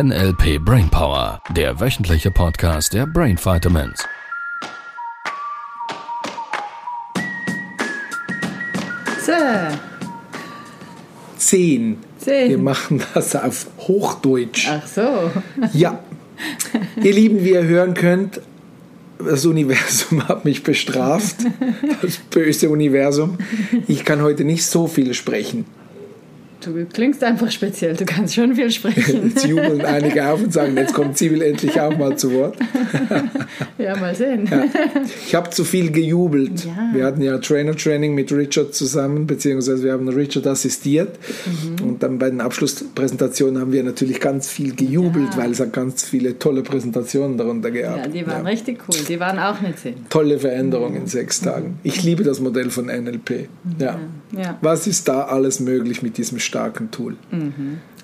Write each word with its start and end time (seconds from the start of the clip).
NLP 0.00 0.64
Brainpower, 0.64 1.42
der 1.56 1.80
wöchentliche 1.80 2.30
Podcast 2.30 2.94
der 2.94 3.04
Brain 3.04 3.36
Vitamins. 3.36 4.04
So, 9.26 9.32
Zehn. 11.36 11.98
Zehn. 12.16 12.50
Wir 12.50 12.58
machen 12.58 13.02
das 13.12 13.34
auf 13.34 13.66
Hochdeutsch. 13.78 14.68
ach 14.70 14.86
so. 14.86 15.32
Ja. 15.72 15.98
Ihr 17.02 17.12
Lieben, 17.12 17.42
wie 17.42 17.54
ihr 17.54 17.64
hören 17.64 17.94
könnt, 17.94 18.40
das 19.18 19.46
Universum 19.46 20.28
hat 20.28 20.44
mich 20.44 20.62
bestraft. 20.62 21.38
Das 22.02 22.18
böse 22.18 22.70
Universum. 22.70 23.38
Ich 23.88 24.04
kann 24.04 24.22
heute 24.22 24.44
nicht 24.44 24.64
so 24.64 24.86
viel 24.86 25.12
sprechen. 25.12 25.64
Du 26.60 26.84
klingst 26.86 27.22
einfach 27.22 27.50
speziell, 27.52 27.94
du 27.94 28.04
kannst 28.04 28.34
schon 28.34 28.54
viel 28.54 28.70
sprechen. 28.70 29.28
Jetzt 29.34 29.46
jubeln 29.46 29.80
einige 29.82 30.26
auf 30.28 30.42
und 30.42 30.52
sagen, 30.52 30.76
jetzt 30.76 30.92
kommt 30.92 31.16
Sibyl 31.16 31.40
endlich 31.42 31.80
auch 31.80 31.96
mal 31.96 32.16
zu 32.16 32.32
Wort. 32.32 32.56
Ja, 33.78 33.96
mal 33.96 34.12
sehen. 34.14 34.46
Ja. 34.50 34.64
Ich 35.24 35.34
habe 35.36 35.50
zu 35.50 35.64
viel 35.64 35.90
gejubelt. 35.92 36.64
Ja. 36.64 36.90
Wir 36.92 37.04
hatten 37.04 37.22
ja 37.22 37.38
Trainer-Training 37.38 38.12
mit 38.12 38.32
Richard 38.32 38.74
zusammen, 38.74 39.26
beziehungsweise 39.26 39.84
wir 39.84 39.92
haben 39.92 40.08
Richard 40.08 40.46
assistiert. 40.48 41.16
Mhm. 41.46 41.86
Und 41.88 42.02
dann 42.02 42.18
bei 42.18 42.28
den 42.28 42.40
Abschlusspräsentationen 42.40 43.60
haben 43.60 43.70
wir 43.72 43.84
natürlich 43.84 44.18
ganz 44.20 44.48
viel 44.48 44.74
gejubelt, 44.74 45.28
Ja. 45.32 45.42
weil 45.42 45.52
es 45.52 45.60
hat 45.60 45.72
ganz 45.72 46.04
viele 46.04 46.38
tolle 46.40 46.62
Präsentationen 46.62 47.38
darunter 47.38 47.70
gehabt. 47.70 48.06
Ja, 48.06 48.08
die 48.08 48.26
waren 48.26 48.44
richtig 48.46 48.80
cool. 48.88 48.96
Die 49.08 49.20
waren 49.20 49.38
auch 49.38 49.60
nicht 49.60 49.78
zehn. 49.78 49.94
Tolle 50.10 50.38
Veränderung 50.40 50.96
in 50.96 51.06
sechs 51.06 51.40
Tagen. 51.40 51.78
Ich 51.84 52.02
liebe 52.02 52.24
das 52.24 52.40
Modell 52.40 52.70
von 52.70 52.86
NLP. 52.86 53.48
Ja. 53.78 53.98
Ja, 54.36 54.58
Was 54.60 54.86
ist 54.86 55.08
da 55.08 55.22
alles 55.22 55.60
möglich 55.60 56.02
mit 56.02 56.18
diesem 56.18 56.38
starken 56.48 56.90
Tool? 56.90 57.16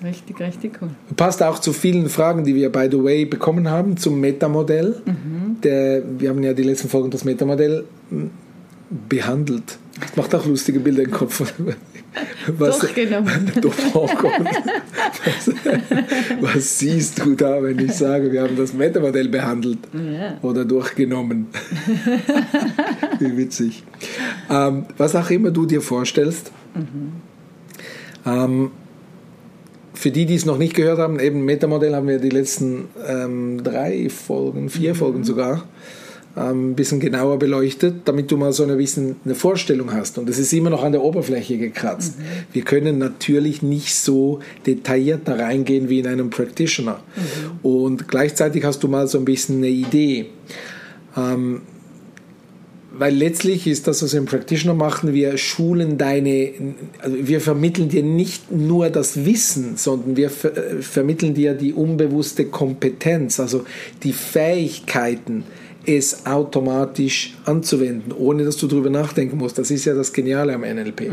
richtig, 0.03 0.39
richtig 0.39 0.79
cool. 0.81 0.89
Passt 1.15 1.41
auch 1.43 1.59
zu 1.59 1.73
vielen 1.73 2.09
Fragen, 2.09 2.43
die 2.43 2.55
wir, 2.55 2.71
by 2.71 2.87
the 2.89 3.03
way, 3.03 3.25
bekommen 3.25 3.69
haben 3.69 3.97
zum 3.97 4.19
Metamodell. 4.19 5.01
Der, 5.63 6.01
wir 6.19 6.29
haben 6.29 6.43
ja 6.43 6.53
die 6.53 6.63
letzten 6.63 6.89
Folgen 6.89 7.09
das 7.09 7.25
Metamodell 7.25 7.85
mm, 8.09 8.25
behandelt. 9.09 9.77
Das 9.99 10.15
macht 10.15 10.35
auch 10.35 10.45
lustige 10.45 10.79
Bilder 10.79 11.03
im 11.03 11.11
Kopf. 11.11 11.53
Was, 12.47 12.79
Durchgenommen. 12.79 13.51
Doch, 13.61 13.73
oh. 13.93 14.07
Was, 15.25 15.51
was 16.39 16.79
siehst 16.79 17.19
du 17.19 17.35
da, 17.35 17.61
wenn 17.61 17.77
ich 17.79 17.93
sage, 17.93 18.31
wir 18.31 18.43
haben 18.43 18.55
das 18.55 18.73
Metamodell 18.73 19.27
behandelt 19.27 19.79
Ja. 19.93 20.37
oder 20.41 20.63
durchgenommen? 20.63 21.47
Wie 23.19 23.35
witzig. 23.35 23.83
Ähm, 24.49 24.85
was 24.97 25.15
auch 25.15 25.29
immer 25.29 25.51
du 25.51 25.65
dir 25.65 25.81
vorstellst, 25.81 26.51
ähm, 28.25 28.71
für 29.93 30.11
die, 30.11 30.25
die 30.25 30.35
es 30.35 30.45
noch 30.45 30.57
nicht 30.57 30.73
gehört 30.73 30.99
haben, 30.99 31.19
eben 31.19 31.45
Metamodell 31.45 31.95
haben 31.95 32.07
wir 32.07 32.19
die 32.19 32.29
letzten 32.29 32.89
ähm, 33.07 33.63
drei 33.63 34.09
Folgen, 34.09 34.69
vier 34.69 34.93
Folgen 34.93 35.23
sogar, 35.23 35.65
ähm, 36.37 36.71
ein 36.71 36.75
bisschen 36.75 36.99
genauer 36.99 37.39
beleuchtet, 37.39 38.01
damit 38.05 38.29
du 38.29 38.37
mal 38.37 38.51
so 38.51 38.63
ein 38.63 38.77
bisschen 38.77 39.15
eine 39.23 39.35
Vorstellung 39.35 39.93
hast. 39.93 40.17
Und 40.17 40.29
es 40.29 40.37
ist 40.37 40.51
immer 40.53 40.69
noch 40.69 40.83
an 40.83 40.91
der 40.91 41.01
Oberfläche 41.01 41.57
gekratzt. 41.57 42.15
Wir 42.51 42.63
können 42.63 42.97
natürlich 42.97 43.61
nicht 43.61 43.95
so 43.95 44.39
detailliert 44.65 45.21
da 45.25 45.35
reingehen 45.35 45.89
wie 45.89 45.99
in 45.99 46.07
einem 46.07 46.29
Practitioner. 46.29 46.99
Und 47.63 48.07
gleichzeitig 48.07 48.65
hast 48.65 48.83
du 48.83 48.87
mal 48.87 49.07
so 49.07 49.17
ein 49.17 49.25
bisschen 49.25 49.57
eine 49.57 49.69
Idee. 49.69 50.27
Ähm, 51.15 51.61
weil 52.97 53.13
letztlich 53.13 53.67
ist 53.67 53.87
das, 53.87 54.01
was 54.01 54.13
wir 54.13 54.19
im 54.19 54.25
Practitioner 54.25 54.73
machen, 54.73 55.13
wir 55.13 55.37
schulen 55.37 55.97
deine, 55.97 56.51
also 56.99 57.17
wir 57.19 57.41
vermitteln 57.41 57.89
dir 57.89 58.03
nicht 58.03 58.51
nur 58.51 58.89
das 58.89 59.25
Wissen, 59.25 59.77
sondern 59.77 60.15
wir 60.15 60.29
ver 60.29 60.55
äh, 60.55 60.81
vermitteln 60.81 61.33
dir 61.33 61.53
die 61.53 61.73
unbewusste 61.73 62.45
Kompetenz, 62.45 63.39
also 63.39 63.65
die 64.03 64.13
Fähigkeiten, 64.13 65.43
es 65.87 66.25
automatisch 66.25 67.35
anzuwenden, 67.45 68.11
ohne 68.11 68.43
dass 68.43 68.57
du 68.57 68.67
darüber 68.67 68.89
nachdenken 68.89 69.37
musst. 69.37 69.57
Das 69.57 69.69
ist 69.69 69.85
ja 69.85 69.93
das 69.93 70.13
Geniale 70.13 70.53
am 70.53 70.61
NLP. 70.61 71.11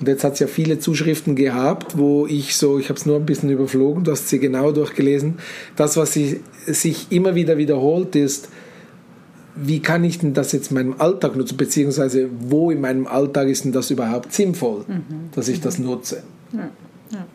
Und 0.00 0.08
jetzt 0.08 0.24
hat 0.24 0.34
es 0.34 0.40
ja 0.40 0.46
viele 0.46 0.78
Zuschriften 0.78 1.34
gehabt, 1.34 1.96
wo 1.96 2.26
ich 2.26 2.56
so, 2.56 2.78
ich 2.78 2.88
habe 2.88 2.98
es 2.98 3.06
nur 3.06 3.16
ein 3.16 3.26
bisschen 3.26 3.50
überflogen, 3.50 4.04
du 4.04 4.10
hast 4.10 4.28
sie 4.28 4.38
genau 4.38 4.72
durchgelesen. 4.72 5.38
Das, 5.76 5.96
was 5.96 6.12
sie, 6.12 6.40
sich 6.66 7.06
immer 7.10 7.34
wieder 7.34 7.56
wiederholt, 7.56 8.16
ist, 8.16 8.48
wie 9.56 9.80
kann 9.80 10.04
ich 10.04 10.18
denn 10.18 10.34
das 10.34 10.52
jetzt 10.52 10.70
in 10.70 10.74
meinem 10.76 10.94
Alltag 10.98 11.36
nutzen, 11.36 11.56
beziehungsweise 11.56 12.28
wo 12.48 12.70
in 12.70 12.80
meinem 12.80 13.06
Alltag 13.06 13.48
ist 13.48 13.64
denn 13.64 13.72
das 13.72 13.90
überhaupt 13.90 14.32
sinnvoll, 14.32 14.84
dass 15.34 15.48
ich 15.48 15.60
das 15.60 15.78
nutze? 15.78 16.22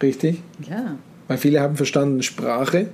Richtig? 0.01 0.41
Ja, 0.67 0.97
Weil 1.27 1.37
viele 1.37 1.61
haben 1.61 1.75
verstanden, 1.77 2.21
Sprache 2.23 2.87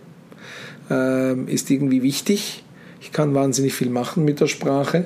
ähm, 0.90 1.48
ist 1.48 1.72
irgendwie 1.72 2.04
wichtig. 2.04 2.64
Ich 3.02 3.12
kann 3.12 3.34
wahnsinnig 3.34 3.74
viel 3.74 3.90
machen 3.90 4.26
mit 4.26 4.40
der 4.40 4.48
Sprache. 4.48 5.06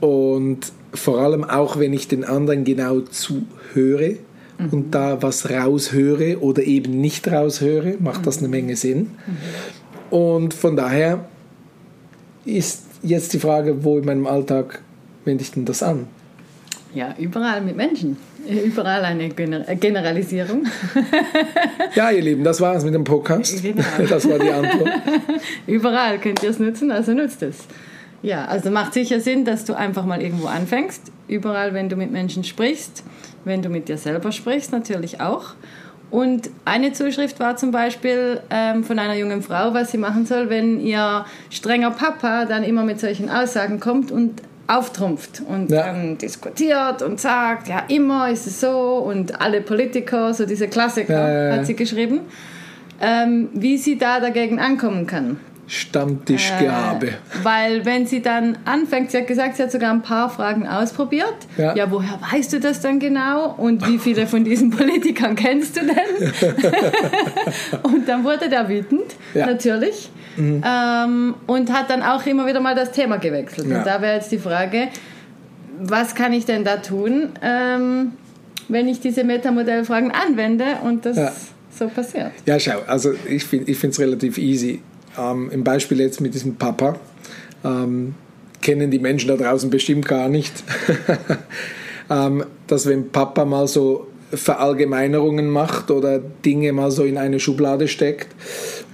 Und 0.00 0.72
vor 0.92 1.18
allem 1.18 1.44
auch, 1.44 1.78
wenn 1.78 1.92
ich 1.92 2.08
den 2.08 2.24
anderen 2.24 2.64
genau 2.64 3.00
zuhöre 3.00 4.16
und 4.70 4.94
da 4.94 5.22
was 5.22 5.50
raushöre 5.50 6.40
oder 6.40 6.62
eben 6.64 7.00
nicht 7.00 7.28
raushöre, 7.28 7.96
macht 7.98 8.26
das 8.26 8.38
eine 8.38 8.48
Menge 8.48 8.76
Sinn. 8.76 9.10
Und 10.10 10.54
von 10.54 10.76
daher 10.76 11.26
ist 12.44 12.85
jetzt 13.02 13.32
die 13.32 13.38
Frage, 13.38 13.84
wo 13.84 13.98
in 13.98 14.04
meinem 14.04 14.26
Alltag 14.26 14.82
wende 15.24 15.42
ich 15.42 15.50
denn 15.50 15.64
das 15.64 15.82
an? 15.82 16.06
ja, 16.96 17.14
überall 17.18 17.60
mit 17.60 17.76
Menschen. 17.76 18.16
Überall 18.48 19.04
eine 19.04 19.24
äh, 19.24 19.76
Generalisierung. 19.76 20.64
Ja, 21.94 22.10
ihr 22.10 22.22
Lieben, 22.22 22.44
das 22.44 22.60
war 22.60 22.74
es 22.76 22.84
mit 22.84 22.94
dem 22.94 23.04
Podcast. 23.04 23.62
Genau. 23.62 23.82
Das 24.08 24.28
war 24.28 24.38
die 24.38 24.50
Antwort. 24.50 24.90
Überall 25.66 26.18
könnt 26.18 26.42
ihr 26.42 26.50
es 26.50 26.58
nutzen, 26.58 26.90
also 26.90 27.12
nutzt 27.12 27.42
es. 27.42 27.64
Ja, 28.22 28.46
also 28.46 28.70
macht 28.70 28.94
sicher 28.94 29.20
Sinn, 29.20 29.44
dass 29.44 29.64
du 29.64 29.74
einfach 29.74 30.06
mal 30.06 30.22
irgendwo 30.22 30.46
anfängst. 30.46 31.12
Überall, 31.28 31.74
wenn 31.74 31.88
du 31.88 31.96
mit 31.96 32.12
Menschen 32.12 32.44
sprichst, 32.44 33.02
wenn 33.44 33.62
du 33.62 33.68
mit 33.68 33.88
dir 33.88 33.98
selber 33.98 34.32
sprichst, 34.32 34.72
natürlich 34.72 35.20
auch. 35.20 35.54
Und 36.10 36.50
eine 36.64 36.92
Zuschrift 36.92 37.40
war 37.40 37.56
zum 37.56 37.72
Beispiel 37.72 38.40
ähm, 38.50 38.84
von 38.84 38.98
einer 38.98 39.14
jungen 39.16 39.42
Frau, 39.42 39.74
was 39.74 39.90
sie 39.90 39.98
machen 39.98 40.24
soll, 40.24 40.48
wenn 40.50 40.80
ihr 40.80 41.24
strenger 41.50 41.90
Papa 41.90 42.44
dann 42.44 42.62
immer 42.62 42.84
mit 42.84 43.00
solchen 43.00 43.28
Aussagen 43.28 43.80
kommt 43.80 44.12
und 44.12 44.40
auftrumpft 44.68 45.42
und 45.48 45.70
Ja. 45.70 45.86
dann 45.86 46.16
diskutiert 46.18 47.02
und 47.02 47.20
sagt, 47.20 47.68
ja, 47.68 47.82
immer 47.88 48.30
ist 48.30 48.46
es 48.46 48.60
so 48.60 48.70
und 48.98 49.40
alle 49.40 49.60
Politiker, 49.60 50.32
so 50.32 50.46
diese 50.46 50.68
Klassiker, 50.68 51.12
Ja, 51.28 51.48
ja, 51.50 51.56
hat 51.56 51.66
sie 51.66 51.74
geschrieben, 51.74 52.20
ähm, 53.00 53.48
wie 53.52 53.76
sie 53.76 53.98
da 53.98 54.20
dagegen 54.20 54.58
ankommen 54.58 55.06
kann. 55.06 55.38
Stammtischgehabe. 55.66 57.06
Äh, 57.08 57.12
weil 57.42 57.84
wenn 57.84 58.06
sie 58.06 58.22
dann 58.22 58.58
anfängt, 58.64 59.10
sie 59.10 59.18
hat 59.18 59.26
gesagt, 59.26 59.56
sie 59.56 59.62
hat 59.64 59.72
sogar 59.72 59.92
ein 59.92 60.02
paar 60.02 60.30
Fragen 60.30 60.66
ausprobiert. 60.66 61.34
Ja. 61.56 61.74
Ja, 61.74 61.90
woher 61.90 62.18
weißt 62.32 62.52
du 62.52 62.60
das 62.60 62.80
dann 62.80 62.98
genau? 62.98 63.54
Und 63.56 63.86
wie 63.88 63.98
viele 63.98 64.26
von 64.26 64.44
diesen 64.44 64.70
Politikern 64.76 65.34
kennst 65.36 65.76
du 65.76 65.80
denn? 65.80 66.32
und 67.82 68.08
dann 68.08 68.24
wurde 68.24 68.48
der 68.48 68.68
wütend, 68.68 69.16
Ja. 69.34 69.46
Mhm. 69.46 69.52
natürlich. 69.52 70.10
Ähm, 70.38 71.34
und 71.46 71.72
hat 71.72 71.88
dann 71.88 72.02
auch 72.02 72.24
immer 72.26 72.46
wieder 72.46 72.60
mal 72.60 72.74
das 72.74 72.92
Thema 72.92 73.16
gewechselt. 73.16 73.68
Ja. 73.68 73.78
Und 73.78 73.86
da 73.86 74.02
wäre 74.02 74.16
jetzt 74.16 74.30
die 74.30 74.38
Frage, 74.38 74.88
was 75.80 76.14
kann 76.14 76.32
ich 76.34 76.44
denn 76.44 76.62
da 76.62 76.76
tun, 76.76 77.30
ähm, 77.42 78.12
wenn 78.68 78.86
ich 78.88 79.00
diese 79.00 79.24
Metamodellfragen 79.24 80.10
anwende 80.10 80.64
und 80.84 81.06
das 81.06 81.16
so 81.76 81.88
passiert? 81.88 82.32
Ja, 82.44 82.58
schau, 82.60 82.80
also 82.86 83.12
ich 83.28 83.44
finde 83.44 83.72
es 83.72 83.98
relativ 83.98 84.36
easy. 84.38 84.82
Ähm, 85.18 85.50
Im 85.50 85.64
Beispiel 85.64 86.00
jetzt 86.00 86.20
mit 86.20 86.34
diesem 86.34 86.56
Papa 86.56 86.96
ähm, 87.64 88.14
kennen 88.62 88.90
die 88.90 88.98
Menschen 88.98 89.28
da 89.28 89.36
draußen 89.36 89.70
bestimmt 89.70 90.06
gar 90.06 90.28
nicht, 90.28 90.52
ähm, 92.10 92.44
dass 92.66 92.86
wenn 92.86 93.10
Papa 93.10 93.44
mal 93.44 93.68
so 93.68 94.08
Verallgemeinerungen 94.32 95.48
macht 95.48 95.90
oder 95.90 96.18
Dinge 96.18 96.72
mal 96.72 96.90
so 96.90 97.04
in 97.04 97.16
eine 97.16 97.38
Schublade 97.38 97.86
steckt 97.86 98.28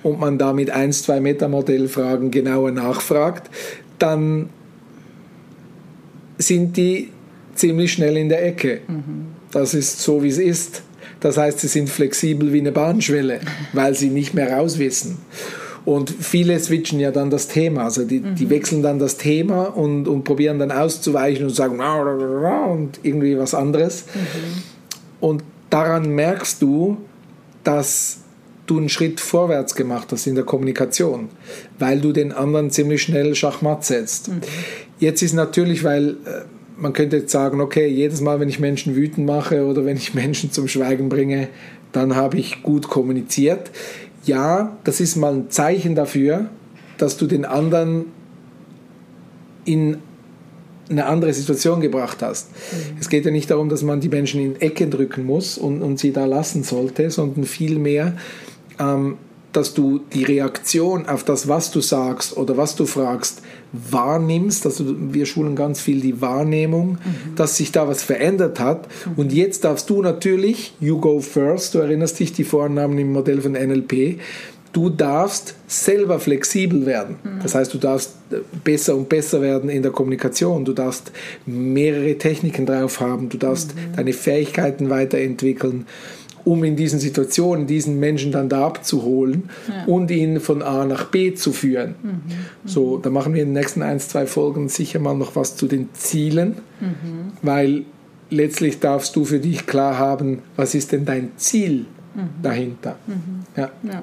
und 0.03 0.21
man 0.21 0.39
da 0.39 0.53
mit 0.53 0.71
ein, 0.71 0.93
zwei 0.93 1.21
Metamodellfragen 1.21 2.31
genauer 2.31 2.71
nachfragt, 2.71 3.51
dann 3.99 4.51
sind 6.39 6.77
die 6.77 7.11
ziemlich 7.55 7.93
schnell 7.93 8.17
in 8.17 8.29
der 8.29 8.45
Ecke. 8.45 8.81
Das 9.53 9.75
ist 9.75 10.01
so, 10.01 10.23
wie 10.23 10.29
es 10.29 10.39
ist. 10.39 10.83
Das 11.21 11.37
heißt, 11.37 11.61
sie 11.61 11.69
sind 11.69 11.89
flexibel 11.89 12.53
wie 12.53 12.61
eine 12.61 12.73
Bahnschwelle, 12.73 13.41
weil 13.73 13.95
sie 13.95 14.11
nicht 14.11 14.35
mehr 14.35 14.53
rauswissen. 14.53 15.19
Und 15.85 16.11
viele 16.11 16.59
switchen 16.61 17.01
ja 17.01 17.11
dann 17.11 17.31
das 17.31 17.49
Thema, 17.49 17.85
also 17.85 18.05
die, 18.05 18.21
die 18.21 18.51
wechseln 18.51 18.83
dann 18.83 18.99
das 18.99 19.17
Thema 19.17 19.65
und, 19.65 20.07
und 20.07 20.23
probieren 20.23 20.59
dann 20.59 20.71
auszuweichen 20.71 21.47
und 21.47 21.55
sagen 21.55 21.81
und 21.81 23.01
irgendwie 23.03 23.37
was 23.37 23.55
anderes. 23.55 24.05
Und 25.21 25.43
daran 25.71 26.11
merkst 26.11 26.63
du, 26.63 26.99
dass 27.65 28.19
du 28.67 28.79
einen 28.79 28.89
Schritt 28.89 29.21
vorwärts 29.21 29.75
gemacht 29.75 30.09
hast 30.13 30.27
in 30.27 30.35
der 30.35 30.45
Kommunikation, 30.45 31.29
weil 31.79 32.01
du 32.01 32.13
den 32.13 32.33
anderen 32.33 32.71
ziemlich 32.71 33.03
schnell 33.03 33.35
Schachmatt 33.35 33.85
setzt. 33.85 34.31
Jetzt 34.99 35.23
ist 35.23 35.33
natürlich, 35.33 35.83
weil 35.83 36.11
äh, 36.11 36.45
man 36.77 36.93
könnte 36.93 37.17
jetzt 37.19 37.33
sagen, 37.33 37.61
okay, 37.61 37.87
jedes 37.87 38.21
Mal, 38.21 38.41
wenn 38.41 38.49
ich 38.49 38.61
Menschen 38.61 38.95
wütend 38.95 39.27
mache 39.27 39.65
oder 39.67 39.85
wenn 39.85 39.97
ich 39.97 40.15
Menschen 40.15 40.53
zum 40.53 40.69
Schweigen 40.69 41.09
bringe, 41.09 41.49
dann 41.93 42.17
habe 42.17 42.39
ich 42.39 42.63
gut 42.63 42.89
kommuniziert. 42.89 43.71
Ja, 44.25 44.77
das 44.85 45.01
ist 45.01 45.17
mal 45.17 45.35
ein 45.35 45.51
Zeichen 45.51 45.95
dafür, 45.95 46.47
dass 46.99 47.17
du 47.17 47.27
den 47.27 47.45
anderen 47.45 48.07
in 49.65 49.99
eine 50.91 51.07
andere 51.07 51.33
Situation 51.33 51.81
gebracht 51.81 52.23
hast. 52.23 52.51
Mhm. 52.51 52.99
Es 53.01 53.09
geht 53.09 53.25
ja 53.25 53.31
nicht 53.31 53.51
darum, 53.51 53.69
dass 53.69 53.83
man 53.83 54.01
die 54.01 54.09
Menschen 54.09 54.41
in 54.41 54.61
Ecke 54.61 54.89
drücken 54.89 55.25
muss 55.25 55.59
und, 55.59 55.83
und 55.83 55.99
sie 55.99 56.13
da 56.13 56.27
lassen 56.27 56.65
sollte, 56.65 57.11
sondern 57.11 57.45
vielmehr, 57.45 58.17
ähm, 58.79 59.17
dass 59.53 59.75
du 59.75 60.01
die 60.13 60.25
Reaktion 60.25 61.07
auf 61.07 61.25
das, 61.25 61.49
was 61.49 61.71
du 61.71 61.81
sagst 61.81 62.37
oder 62.37 62.57
was 62.57 62.75
du 62.75 62.87
fragst, 62.87 63.43
wahrnimmst. 63.73 64.67
Also 64.67 64.85
wir 64.99 65.27
schulen 65.27 65.57
ganz 65.57 65.81
viel 65.81 66.01
die 66.01 66.21
Wahrnehmung, 66.21 66.93
mhm. 66.93 67.35
dass 67.37 67.57
sich 67.57 67.73
da 67.73 67.89
was 67.89 68.03
verändert 68.03 68.61
hat. 68.61 68.89
Mhm. 69.07 69.13
Und 69.17 69.33
jetzt 69.33 69.65
darfst 69.65 69.89
du 69.91 70.03
natürlich, 70.03 70.75
you 70.81 70.99
go 70.99 71.21
first, 71.21 71.75
du 71.75 71.79
erinnerst 71.79 72.19
dich 72.19 72.33
die 72.33 72.45
Vornamen 72.45 72.99
im 72.99 73.13
Modell 73.13 73.41
von 73.41 73.53
NLP, 73.53 74.21
du 74.73 74.89
darfst 74.89 75.55
selber 75.67 76.19
flexibel 76.19 76.87
werden. 76.87 77.17
Mhm. 77.23 77.41
Das 77.43 77.55
heißt, 77.55 77.73
du 77.75 77.79
darfst 77.79 78.15
besser 78.65 78.97
und 78.97 79.09
besser 79.09 79.43
werden 79.43 79.69
in 79.69 79.83
der 79.83 79.93
Kommunikation. 79.93 80.65
Du 80.65 80.73
darfst 80.73 81.13
mehrere 81.45 82.17
Techniken 82.17 82.67
drauf 82.67 83.01
haben. 83.01 83.29
Du 83.29 83.37
darfst 83.37 83.75
mhm. 83.75 83.97
deine 83.97 84.13
Fähigkeiten 84.13 84.91
weiterentwickeln 84.91 85.87
um 86.45 86.65
in 86.65 86.77
diesen 86.77 86.99
Situationen 86.99 87.67
diesen 87.67 87.99
Menschen 88.01 88.33
dann 88.33 88.49
da 88.49 88.67
abzuholen 88.67 89.51
ja. 89.69 89.85
und 89.87 90.11
ihn 90.11 90.41
von 90.41 90.63
A 90.63 90.85
nach 90.85 91.07
B 91.07 91.35
zu 91.35 91.53
führen. 91.53 91.95
Mhm. 92.03 92.11
Mhm. 92.11 92.23
So, 92.65 92.99
da 92.99 93.11
machen 93.11 93.35
wir 93.35 93.43
in 93.43 93.49
den 93.49 93.55
nächsten 93.55 93.83
ein, 93.83 94.01
zwei 94.01 94.27
Folgen 94.27 94.69
sicher 94.69 94.99
mal 94.99 95.15
noch 95.15 95.37
was 95.37 95.57
zu 95.57 95.67
den 95.67 95.89
Zielen, 95.93 96.57
mhm. 96.81 97.33
weil 97.43 97.85
letztlich 98.31 98.81
darfst 98.81 99.15
du 99.17 99.25
für 99.25 99.39
dich 99.39 99.67
klar 99.67 99.99
haben, 99.99 100.41
was 100.57 100.75
ist 100.75 100.93
denn 100.93 101.05
dein 101.05 101.33
Ziel 101.37 101.87
mhm. 102.15 102.43
dahinter. 102.43 102.97
Mhm. 103.07 103.45
Ja. 103.57 103.71
ja. 103.83 104.03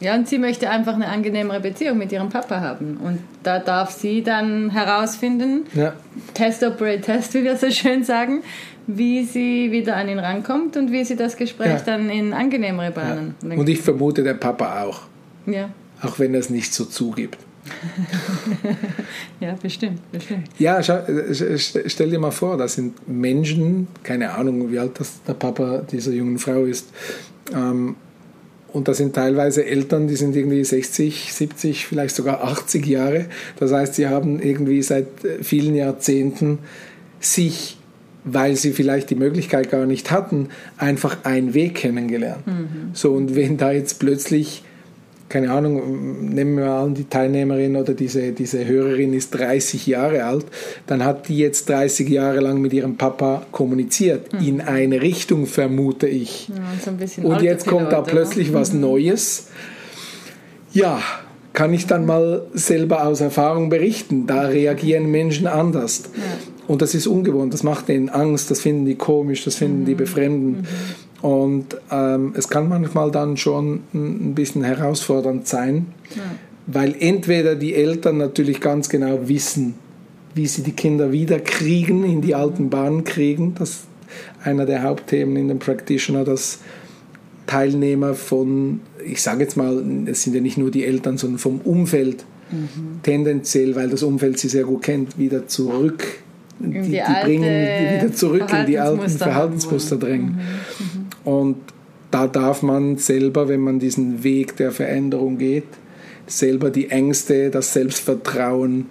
Ja. 0.00 0.14
und 0.14 0.28
sie 0.28 0.38
möchte 0.38 0.68
einfach 0.68 0.94
eine 0.94 1.08
angenehmere 1.08 1.60
Beziehung 1.60 1.98
mit 1.98 2.12
ihrem 2.12 2.28
Papa 2.28 2.60
haben. 2.60 2.98
Und 2.98 3.20
da 3.42 3.58
darf 3.58 3.90
sie 3.90 4.22
dann 4.22 4.70
herausfinden, 4.70 5.64
ja. 5.74 5.94
Test, 6.34 6.62
Operate, 6.62 7.00
Test, 7.00 7.34
wie 7.34 7.44
wir 7.44 7.56
so 7.56 7.70
schön 7.70 8.04
sagen, 8.04 8.42
wie 8.86 9.24
sie 9.24 9.70
wieder 9.70 9.96
an 9.96 10.08
ihn 10.08 10.18
rankommt 10.18 10.76
und 10.76 10.92
wie 10.92 11.04
sie 11.04 11.16
das 11.16 11.36
Gespräch 11.36 11.68
ja. 11.68 11.80
dann 11.80 12.10
in 12.10 12.32
angenehmere 12.32 12.90
Bahnen 12.90 13.34
ja. 13.42 13.56
Und 13.56 13.68
ich 13.68 13.80
vermute, 13.80 14.22
der 14.22 14.34
Papa 14.34 14.82
auch. 14.82 15.02
Ja. 15.46 15.70
Auch 16.02 16.18
wenn 16.18 16.34
er 16.34 16.40
es 16.40 16.50
nicht 16.50 16.74
so 16.74 16.84
zugibt. 16.84 17.38
ja, 19.40 19.54
bestimmt, 19.62 20.00
bestimmt. 20.10 20.48
Ja, 20.58 20.82
schau, 20.82 20.98
stell 21.86 22.10
dir 22.10 22.18
mal 22.18 22.32
vor, 22.32 22.56
das 22.56 22.74
sind 22.74 23.08
Menschen, 23.08 23.86
keine 24.02 24.32
Ahnung, 24.32 24.72
wie 24.72 24.80
alt 24.80 24.98
das 24.98 25.22
der 25.22 25.34
Papa 25.34 25.82
dieser 25.90 26.10
jungen 26.10 26.38
Frau 26.38 26.64
ist. 26.64 26.90
Ähm, 27.54 27.94
und 28.72 28.88
das 28.88 28.96
sind 28.98 29.14
teilweise 29.14 29.64
Eltern, 29.64 30.08
die 30.08 30.16
sind 30.16 30.34
irgendwie 30.34 30.64
60, 30.64 31.32
70, 31.32 31.86
vielleicht 31.86 32.14
sogar 32.14 32.42
80 32.44 32.86
Jahre. 32.86 33.26
Das 33.58 33.72
heißt, 33.72 33.94
sie 33.94 34.08
haben 34.08 34.40
irgendwie 34.40 34.82
seit 34.82 35.06
vielen 35.42 35.74
Jahrzehnten 35.74 36.58
sich 37.20 37.76
weil 38.24 38.56
sie 38.56 38.72
vielleicht 38.72 39.10
die 39.10 39.14
Möglichkeit 39.14 39.70
gar 39.70 39.86
nicht 39.86 40.10
hatten, 40.10 40.48
einfach 40.76 41.24
einen 41.24 41.54
Weg 41.54 41.74
kennengelernt. 41.74 42.46
Mhm. 42.46 42.90
So, 42.92 43.12
und 43.12 43.34
wenn 43.34 43.56
da 43.56 43.72
jetzt 43.72 43.98
plötzlich, 43.98 44.62
keine 45.32 45.50
Ahnung, 45.50 46.28
nehmen 46.28 46.58
wir 46.58 46.70
an, 46.70 46.94
die 46.94 47.04
Teilnehmerin 47.04 47.74
oder 47.76 47.94
diese, 47.94 48.32
diese 48.32 48.66
Hörerin 48.66 49.14
ist 49.14 49.30
30 49.30 49.86
Jahre 49.86 50.24
alt, 50.24 50.44
dann 50.86 51.02
hat 51.02 51.28
die 51.28 51.38
jetzt 51.38 51.70
30 51.70 52.06
Jahre 52.06 52.40
lang 52.40 52.60
mit 52.60 52.74
ihrem 52.74 52.98
Papa 52.98 53.46
kommuniziert, 53.50 54.30
mhm. 54.34 54.46
in 54.46 54.60
eine 54.60 55.00
Richtung, 55.00 55.46
vermute 55.46 56.06
ich. 56.06 56.48
Ja, 56.48 57.06
so 57.06 57.26
und 57.26 57.40
jetzt 57.40 57.66
kommt 57.66 57.92
da 57.92 58.02
plötzlich 58.02 58.50
oder? 58.50 58.60
was 58.60 58.74
mhm. 58.74 58.80
Neues. 58.82 59.48
Ja, 60.74 61.00
kann 61.54 61.72
ich 61.72 61.86
dann 61.86 62.04
mal 62.04 62.42
selber 62.52 63.06
aus 63.06 63.22
Erfahrung 63.22 63.70
berichten. 63.70 64.26
Da 64.26 64.42
reagieren 64.42 65.10
Menschen 65.10 65.46
anders. 65.46 66.04
Ja. 66.14 66.22
Und 66.68 66.82
das 66.82 66.94
ist 66.94 67.06
ungewohnt, 67.06 67.52
das 67.52 67.62
macht 67.62 67.88
ihnen 67.88 68.08
Angst, 68.08 68.50
das 68.50 68.60
finden 68.60 68.84
die 68.84 68.94
komisch, 68.94 69.44
das 69.44 69.56
finden 69.56 69.80
mhm. 69.80 69.86
die 69.86 69.94
befremdend. 69.94 70.68
Und 71.22 71.76
ähm, 71.92 72.34
es 72.36 72.48
kann 72.48 72.68
manchmal 72.68 73.12
dann 73.12 73.36
schon 73.36 73.80
ein 73.94 74.34
bisschen 74.34 74.64
herausfordernd 74.64 75.46
sein, 75.46 75.86
ja. 76.16 76.22
weil 76.66 76.96
entweder 76.98 77.54
die 77.54 77.74
Eltern 77.74 78.18
natürlich 78.18 78.60
ganz 78.60 78.88
genau 78.88 79.28
wissen, 79.28 79.74
wie 80.34 80.46
sie 80.46 80.62
die 80.62 80.72
Kinder 80.72 81.12
wieder 81.12 81.38
kriegen, 81.38 82.04
in 82.04 82.22
die 82.22 82.34
alten 82.34 82.70
Bahnen 82.70 83.04
kriegen. 83.04 83.54
Das 83.56 83.70
ist 83.70 83.86
einer 84.42 84.66
der 84.66 84.82
Hauptthemen 84.82 85.36
in 85.36 85.46
dem 85.46 85.60
Practitioner, 85.60 86.24
dass 86.24 86.58
Teilnehmer 87.46 88.14
von, 88.14 88.80
ich 89.04 89.22
sage 89.22 89.44
jetzt 89.44 89.56
mal, 89.56 89.80
es 90.06 90.24
sind 90.24 90.34
ja 90.34 90.40
nicht 90.40 90.58
nur 90.58 90.72
die 90.72 90.84
Eltern, 90.84 91.18
sondern 91.18 91.38
vom 91.38 91.60
Umfeld 91.60 92.24
mhm. 92.50 93.00
tendenziell, 93.04 93.76
weil 93.76 93.90
das 93.90 94.02
Umfeld 94.02 94.38
sie 94.40 94.48
sehr 94.48 94.64
gut 94.64 94.82
kennt, 94.82 95.18
wieder 95.18 95.46
zurück 95.46 96.04
die, 96.62 96.80
die, 96.80 96.90
die 96.90 97.24
bringen 97.24 97.42
die 97.42 98.04
wieder 98.04 98.14
zurück 98.14 98.52
in 98.52 98.66
die 98.66 98.78
alten 98.78 99.08
Verhaltensmuster 99.08 99.96
drängen. 99.96 100.36
Mhm. 100.36 100.40
Und 101.24 101.56
da 102.10 102.26
darf 102.26 102.62
man 102.62 102.98
selber, 102.98 103.48
wenn 103.48 103.60
man 103.60 103.78
diesen 103.78 104.22
Weg 104.22 104.56
der 104.56 104.72
Veränderung 104.72 105.38
geht, 105.38 105.66
selber 106.26 106.70
die 106.70 106.90
Ängste, 106.90 107.50
das 107.50 107.72
Selbstvertrauen, 107.72 108.86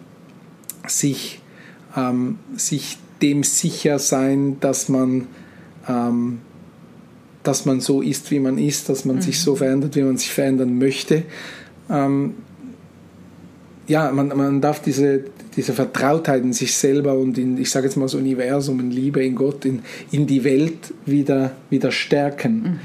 sich, 0.87 1.41
ähm, 1.95 2.39
sich 2.55 2.97
dem 3.21 3.43
sicher 3.43 3.99
sein, 3.99 4.57
dass 4.59 4.89
man, 4.89 5.27
ähm, 5.87 6.39
dass 7.43 7.65
man 7.65 7.79
so 7.79 8.01
ist, 8.01 8.31
wie 8.31 8.39
man 8.39 8.57
ist, 8.57 8.89
dass 8.89 9.05
man 9.05 9.17
mhm. 9.17 9.21
sich 9.21 9.39
so 9.39 9.55
verändert, 9.55 9.95
wie 9.95 10.03
man 10.03 10.17
sich 10.17 10.31
verändern 10.31 10.77
möchte. 10.77 11.23
Ähm, 11.89 12.35
ja, 13.87 14.11
man, 14.11 14.29
man 14.29 14.61
darf 14.61 14.81
diese, 14.81 15.25
diese 15.55 15.73
Vertrautheit 15.73 16.43
in 16.43 16.53
sich 16.53 16.75
selber 16.75 17.13
und 17.13 17.37
in, 17.37 17.57
ich 17.57 17.69
sage 17.69 17.87
jetzt 17.87 17.97
mal, 17.97 18.05
das 18.05 18.15
Universum, 18.15 18.79
in 18.79 18.91
Liebe, 18.91 19.23
in 19.23 19.35
Gott, 19.35 19.65
in, 19.65 19.81
in 20.11 20.27
die 20.27 20.43
Welt 20.43 20.93
wieder, 21.05 21.51
wieder 21.69 21.91
stärken. 21.91 22.61
Mhm 22.61 22.79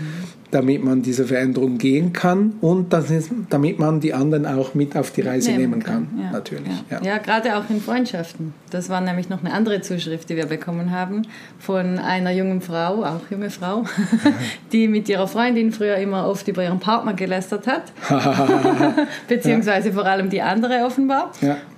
damit 0.51 0.83
man 0.83 1.03
diese 1.03 1.25
Veränderung 1.25 1.79
gehen 1.79 2.13
kann 2.13 2.55
und 2.61 2.93
ist, 2.95 3.31
damit 3.51 3.79
man 3.79 4.01
die 4.01 4.15
anderen 4.15 4.47
auch 4.47 4.75
mit 4.75 4.97
auf 4.97 5.11
die 5.11 5.23
Reise 5.23 5.51
nehmen, 5.51 5.63
nehmen 5.63 5.83
kann. 5.83 6.09
kann. 6.09 6.21
Ja. 6.25 6.31
Natürlich. 6.31 6.73
Ja. 6.91 6.99
Ja. 6.99 7.05
ja. 7.05 7.19
gerade 7.19 7.57
auch 7.57 7.69
in 7.69 7.81
Freundschaften. 7.81 8.55
Das 8.71 8.89
war 8.89 9.01
nämlich 9.01 9.29
noch 9.29 9.41
eine 9.41 9.53
andere 9.53 9.81
Zuschrift, 9.81 10.29
die 10.29 10.37
wir 10.37 10.47
bekommen 10.47 10.93
haben 10.93 11.23
von 11.59 11.99
einer 11.99 12.31
jungen 12.31 12.61
Frau, 12.61 13.05
auch 13.05 13.23
junge 13.31 13.51
Frau, 13.51 13.85
die 14.73 14.89
mit 14.89 15.09
ihrer 15.09 15.27
Freundin 15.27 15.73
früher 15.73 15.97
immer 15.97 16.29
oft 16.29 16.47
über 16.49 16.63
ihren 16.63 16.81
Partner 16.81 17.15
gelästert 17.15 17.67
hat, 17.67 17.93
beziehungsweise 19.29 19.93
vor 19.93 20.07
allem 20.07 20.31
die 20.31 20.43
andere 20.43 20.85
offenbar. 20.85 21.33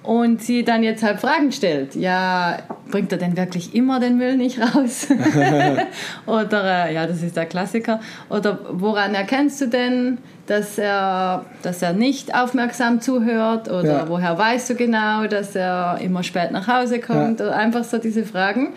Und 0.08 0.40
sie 0.40 0.64
dann 0.64 0.82
jetzt 0.82 1.02
halt 1.02 1.20
Fragen 1.20 1.52
stellt. 1.52 1.94
Ja, 1.94 2.60
bringt 2.90 3.12
er 3.12 3.18
denn 3.18 3.36
wirklich 3.36 3.74
immer 3.74 4.00
den 4.00 4.16
Müll 4.16 4.38
nicht 4.38 4.58
raus? 4.58 5.06
Oder, 6.26 6.86
äh, 6.86 6.94
ja, 6.94 7.06
das 7.06 7.22
ist 7.22 7.36
der 7.36 7.44
Klassiker. 7.44 8.00
Oder 8.30 8.58
woran 8.70 9.14
erkennst 9.14 9.60
du 9.60 9.66
denn, 9.66 10.16
dass 10.46 10.78
er, 10.78 11.44
dass 11.60 11.82
er 11.82 11.92
nicht 11.92 12.34
aufmerksam 12.34 13.02
zuhört? 13.02 13.70
Oder 13.70 13.98
ja. 13.98 14.08
woher 14.08 14.38
weißt 14.38 14.70
du 14.70 14.76
genau, 14.76 15.26
dass 15.26 15.54
er 15.54 15.98
immer 16.00 16.22
spät 16.22 16.52
nach 16.52 16.66
Hause 16.68 17.00
kommt? 17.00 17.40
Ja. 17.40 17.48
Oder 17.48 17.56
einfach 17.56 17.84
so 17.84 17.98
diese 17.98 18.24
Fragen. 18.24 18.68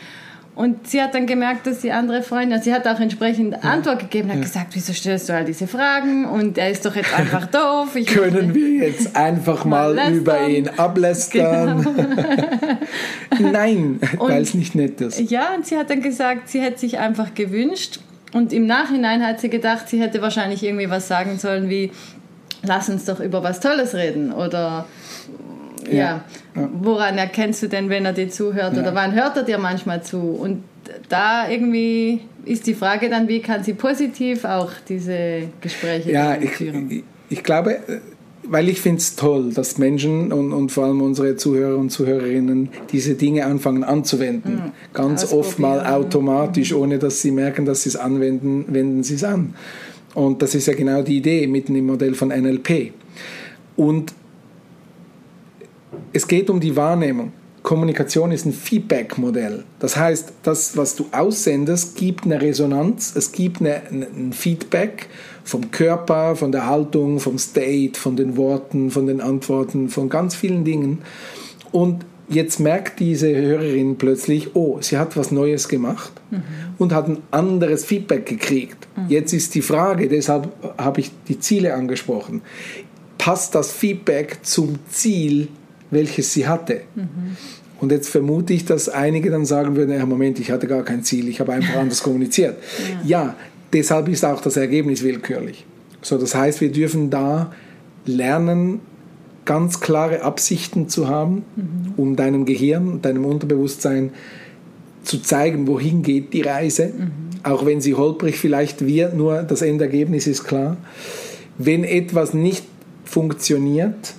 Und 0.54 0.88
sie 0.88 1.02
hat 1.02 1.16
dann 1.16 1.28
gemerkt, 1.28 1.66
dass 1.66 1.80
die 1.80 1.94
andere 1.94 2.22
Freundin, 2.22 2.62
sie 2.62 2.74
hat 2.74 2.86
auch 2.86 3.00
entsprechend 3.00 3.54
ja. 3.54 3.60
Antwort 3.70 4.00
gegeben, 4.00 4.30
hat 4.30 4.38
ja. 4.38 4.44
gesagt, 4.44 4.68
wieso 4.74 4.92
stellst 4.92 5.30
du 5.30 5.34
all 5.34 5.46
diese 5.46 5.66
Fragen? 5.66 6.26
Und 6.26 6.58
er 6.58 6.70
ist 6.70 6.86
doch 6.86 6.96
jetzt 6.96 7.14
einfach 7.14 7.46
doof. 7.52 7.96
Ich 7.96 8.08
Können 8.08 8.54
wir 8.54 8.88
jetzt 8.88 9.16
einfach 9.16 9.64
mal, 9.64 9.94
mal 9.94 10.14
über 10.14 10.48
ihn 10.48 10.68
ablästern? 10.68 11.82
Genau. 11.82 13.50
Nein, 13.52 14.00
weil 14.18 14.42
es 14.42 14.54
nicht 14.54 14.76
nett 14.76 15.00
ist. 15.00 15.32
Ja, 15.32 15.56
und 15.56 15.66
sie 15.66 15.78
hat 15.78 15.90
dann 15.90 16.02
gesagt, 16.02 16.50
sie 16.50 16.60
hätte 16.60 16.80
sich 16.80 17.00
einfach 17.00 17.34
gewünscht. 17.34 18.00
Und 18.34 18.52
im 18.52 18.66
Nachhinein 18.66 19.26
hat 19.26 19.40
sie 19.40 19.50
gedacht, 19.50 19.88
sie 19.90 20.02
hätte 20.02 20.22
wahrscheinlich 20.22 20.64
irgendwie 20.64 20.90
was 20.90 21.08
sagen 21.08 21.38
sollen 21.38 21.70
wie, 21.70 21.92
lass 22.64 22.90
uns 22.90 23.06
doch 23.06 23.20
über 23.20 23.42
was 23.44 23.60
Tolles 23.62 23.94
reden 23.94 24.32
oder 24.32 24.86
ja. 25.98 26.24
ja. 26.56 26.70
Woran 26.74 27.18
erkennst 27.18 27.64
du 27.64 27.68
denn, 27.68 27.90
wenn 27.90 28.06
er 28.06 28.14
dir 28.14 28.30
zuhört? 28.30 28.78
Oder 28.78 28.94
wann 28.96 29.14
hört 29.14 29.38
er 29.38 29.44
dir 29.44 29.58
manchmal 29.58 30.04
zu? 30.04 30.20
Und 30.20 30.64
da 31.10 31.50
irgendwie 31.50 32.22
ist 32.46 32.68
die 32.68 32.74
Frage 32.74 33.10
dann, 33.10 33.28
wie 33.28 33.40
kann 33.40 33.64
sie 33.64 33.74
positiv 33.74 34.46
auch 34.46 34.72
diese 34.88 35.44
Gespräche 35.62 36.12
ja, 36.12 36.36
führen? 36.36 36.90
Ich, 36.90 37.04
ich 37.30 37.44
glaube, 37.44 37.80
weil 38.44 38.70
ich 38.70 38.82
finde 38.82 38.98
es 38.98 39.16
toll, 39.16 39.52
dass 39.54 39.78
Menschen 39.78 40.32
und, 40.34 40.52
und 40.52 40.72
vor 40.72 40.86
allem 40.86 41.02
unsere 41.02 41.36
Zuhörer 41.36 41.78
und 41.78 41.90
Zuhörerinnen 41.90 42.70
diese 42.92 43.16
Dinge 43.16 43.46
anfangen 43.46 43.84
anzuwenden. 43.84 44.56
Mhm. 44.56 44.72
Ganz 44.94 45.32
oft 45.32 45.60
mal 45.60 45.86
automatisch, 45.86 46.72
mhm. 46.72 46.78
ohne 46.78 47.00
dass 47.00 47.22
sie 47.22 47.32
merken, 47.32 47.66
dass 47.66 47.84
sie 47.84 47.90
es 47.90 47.96
anwenden, 47.96 48.66
wenden 48.68 49.04
sie 49.04 49.16
es 49.16 49.24
an. 49.24 49.54
Und 50.14 50.42
das 50.42 50.56
ist 50.56 50.68
ja 50.68 50.74
genau 50.74 51.02
die 51.02 51.18
Idee 51.18 51.48
mitten 51.48 51.76
im 51.76 51.86
Modell 51.86 52.14
von 52.14 52.30
NLP. 52.30 52.92
Und 53.78 54.14
es 56.14 56.28
geht 56.28 56.50
um 56.50 56.60
die 56.60 56.76
Wahrnehmung. 56.76 57.34
Kommunikation 57.64 58.32
ist 58.32 58.46
ein 58.46 58.54
Feedback-Modell. 58.54 59.64
Das 59.80 59.96
heißt, 59.96 60.34
das, 60.44 60.76
was 60.78 60.96
du 60.96 61.06
aussendest, 61.12 61.96
gibt 61.96 62.26
eine 62.26 62.42
Resonanz, 62.42 63.14
es 63.16 63.32
gibt 63.32 63.62
eine, 63.62 63.84
ein 63.92 64.34
Feedback 64.34 65.08
vom 65.44 65.70
Körper, 65.70 66.36
von 66.36 66.52
der 66.52 66.66
Haltung, 66.66 67.20
vom 67.20 67.38
State, 67.38 68.00
von 68.00 68.16
den 68.16 68.36
Worten, 68.36 68.90
von 68.90 69.06
den 69.06 69.22
Antworten, 69.22 69.90
von 69.90 70.10
ganz 70.10 70.36
vielen 70.36 70.66
Dingen. 70.66 71.04
Und 71.72 72.04
jetzt 72.30 72.60
merkt 72.60 73.00
diese 73.00 73.34
Hörerin 73.36 73.98
plötzlich, 73.98 74.56
oh, 74.56 74.78
sie 74.82 74.98
hat 74.98 75.16
was 75.16 75.32
Neues 75.32 75.68
gemacht 75.68 76.14
mhm. 76.32 76.42
und 76.80 76.94
hat 76.94 77.08
ein 77.08 77.20
anderes 77.30 77.86
Feedback 77.86 78.26
gekriegt. 78.26 78.88
Mhm. 78.96 79.10
Jetzt 79.10 79.34
ist 79.34 79.54
die 79.54 79.62
Frage, 79.62 80.08
deshalb 80.08 80.50
habe 80.78 81.02
ich 81.02 81.12
die 81.28 81.40
Ziele 81.40 81.76
angesprochen. 81.76 82.42
Passt 83.20 83.54
das 83.54 83.72
Feedback 83.72 84.40
zum 84.42 84.80
Ziel, 84.90 85.50
welches 85.92 86.34
sie 86.34 86.48
hatte? 86.48 86.82
Mhm. 86.96 87.38
Und 87.80 87.92
jetzt 87.92 88.10
vermute 88.10 88.54
ich, 88.54 88.66
dass 88.66 88.90
einige 88.90 89.32
dann 89.32 89.46
sagen 89.46 89.76
würden, 89.76 89.96
ja, 89.96 90.06
Moment, 90.06 90.40
ich 90.40 90.52
hatte 90.52 90.68
gar 90.68 90.84
kein 90.84 91.04
Ziel, 91.04 91.28
ich 91.28 91.40
habe 91.40 91.54
einfach 91.54 91.76
anders 91.80 92.04
kommuniziert. 92.04 92.58
Ja. 93.04 93.26
ja, 93.26 93.36
deshalb 93.74 94.08
ist 94.08 94.24
auch 94.24 94.42
das 94.42 94.58
Ergebnis 94.58 95.04
willkürlich. 95.04 95.66
So, 96.02 96.18
das 96.18 96.36
heißt, 96.36 96.62
wir 96.62 96.72
dürfen 96.72 97.10
da 97.10 97.52
lernen, 98.06 98.80
ganz 99.46 99.80
klare 99.80 100.22
Absichten 100.22 100.88
zu 100.90 101.08
haben, 101.08 101.44
mhm. 101.56 101.94
um 101.98 102.16
deinem 102.16 102.46
Gehirn, 102.46 103.02
deinem 103.02 103.26
Unterbewusstsein 103.26 104.12
zu 105.04 105.20
zeigen, 105.20 105.68
wohin 105.68 106.04
geht 106.04 106.34
die 106.34 106.42
Reise, 106.42 106.94
mhm. 106.96 107.12
auch 107.44 107.66
wenn 107.66 107.82
sie 107.82 107.96
holprig 107.96 108.38
vielleicht 108.38 108.86
wird, 108.86 109.16
nur 109.16 109.42
das 109.42 109.64
Endergebnis 109.64 110.28
ist 110.28 110.44
klar. 110.44 110.78
Wenn 111.58 111.84
etwas 111.84 112.34
nicht 112.34 112.66
funktioniert, 113.04 114.14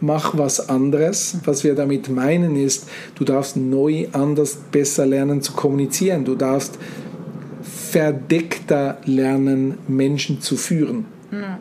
mach 0.00 0.36
was 0.36 0.68
anderes. 0.68 1.38
Was 1.44 1.64
wir 1.64 1.74
damit 1.74 2.08
meinen 2.08 2.56
ist, 2.56 2.88
du 3.14 3.24
darfst 3.24 3.56
neu, 3.56 4.06
anders, 4.12 4.58
besser 4.70 5.06
lernen 5.06 5.42
zu 5.42 5.52
kommunizieren. 5.52 6.24
Du 6.24 6.34
darfst 6.34 6.78
verdeckter 7.62 8.98
lernen, 9.04 9.78
Menschen 9.88 10.40
zu 10.40 10.56
führen. 10.56 11.06
Ja 11.32 11.58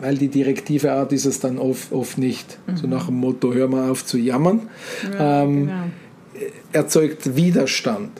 weil 0.00 0.16
die 0.16 0.28
direktive 0.28 0.92
Art 0.92 1.12
ist 1.12 1.24
es 1.24 1.40
dann 1.40 1.58
oft, 1.58 1.92
oft 1.92 2.18
nicht. 2.18 2.58
Mhm. 2.66 2.76
So 2.76 2.86
nach 2.86 3.06
dem 3.06 3.16
Motto, 3.16 3.52
hör 3.52 3.68
mal 3.68 3.90
auf 3.90 4.04
zu 4.04 4.18
jammern. 4.18 4.68
Ja, 5.12 5.42
ähm, 5.42 5.66
genau. 5.66 5.82
Erzeugt 6.72 7.36
Widerstand. 7.36 8.10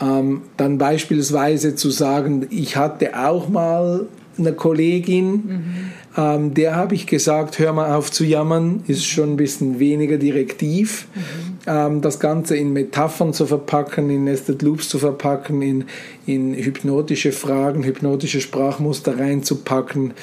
Ähm, 0.00 0.42
dann 0.56 0.78
beispielsweise 0.78 1.74
zu 1.74 1.90
sagen, 1.90 2.46
ich 2.50 2.76
hatte 2.76 3.18
auch 3.18 3.48
mal 3.48 4.06
eine 4.38 4.52
Kollegin, 4.52 5.30
mhm. 5.32 5.92
Ähm, 6.16 6.54
der 6.54 6.74
habe 6.74 6.94
ich 6.94 7.06
gesagt, 7.06 7.58
hör 7.58 7.72
mal 7.72 7.94
auf 7.94 8.10
zu 8.10 8.24
jammern, 8.24 8.82
ist 8.86 9.04
schon 9.04 9.32
ein 9.32 9.36
bisschen 9.36 9.78
weniger 9.78 10.16
direktiv. 10.16 11.08
Mhm. 11.14 11.20
Ähm, 11.66 12.00
das 12.00 12.20
Ganze 12.20 12.56
in 12.56 12.72
Metaphern 12.72 13.32
zu 13.32 13.46
verpacken, 13.46 14.08
in 14.08 14.24
Nested 14.24 14.62
Loops 14.62 14.88
zu 14.88 14.98
verpacken, 14.98 15.60
in, 15.60 15.84
in 16.24 16.54
hypnotische 16.54 17.32
Fragen, 17.32 17.82
hypnotische 17.82 18.40
Sprachmuster 18.40 19.18
reinzupacken 19.18 20.14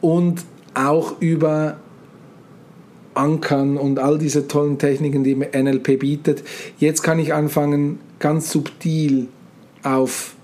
und 0.00 0.42
auch 0.74 1.20
über 1.20 1.76
Ankern 3.12 3.76
und 3.76 3.98
all 3.98 4.18
diese 4.18 4.48
tollen 4.48 4.78
Techniken, 4.78 5.24
die 5.24 5.34
NLP 5.34 5.98
bietet. 5.98 6.44
Jetzt 6.78 7.02
kann 7.02 7.18
ich 7.18 7.34
anfangen, 7.34 7.98
ganz 8.18 8.50
subtil 8.50 9.28
auf, 9.82 10.34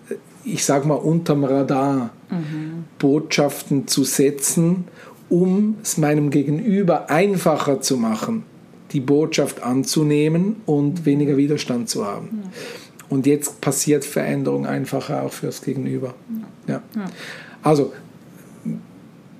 ich 0.44 0.64
sag 0.64 0.84
mal, 0.84 0.94
unterm 0.94 1.44
Radar 1.44 2.10
mhm. 2.30 2.84
Botschaften 2.98 3.86
zu 3.86 4.04
setzen, 4.04 4.84
um 5.28 5.76
es 5.82 5.98
meinem 5.98 6.30
Gegenüber 6.30 7.10
einfacher 7.10 7.80
zu 7.80 7.96
machen, 7.96 8.44
die 8.92 9.00
Botschaft 9.00 9.62
anzunehmen 9.62 10.56
und 10.66 11.04
weniger 11.04 11.36
Widerstand 11.36 11.88
zu 11.88 12.06
haben. 12.06 12.42
Ja. 12.42 12.50
Und 13.08 13.26
jetzt 13.26 13.60
passiert 13.60 14.04
Veränderung 14.04 14.66
einfacher 14.66 15.22
auch 15.22 15.32
fürs 15.32 15.62
Gegenüber. 15.62 16.14
Ja. 16.66 16.82
ja. 16.94 17.04
Also 17.62 17.92